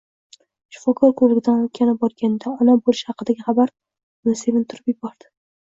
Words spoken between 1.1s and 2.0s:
ko`rigidan o`tgani